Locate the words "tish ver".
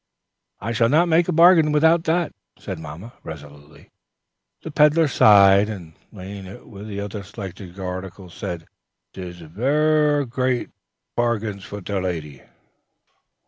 9.13-10.25